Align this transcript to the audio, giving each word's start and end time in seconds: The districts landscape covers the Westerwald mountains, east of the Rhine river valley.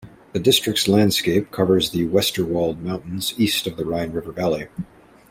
The 0.33 0.39
districts 0.39 0.87
landscape 0.87 1.51
covers 1.51 1.91
the 1.91 2.07
Westerwald 2.07 2.79
mountains, 2.79 3.35
east 3.37 3.67
of 3.67 3.77
the 3.77 3.85
Rhine 3.85 4.11
river 4.11 4.31
valley. 4.31 4.67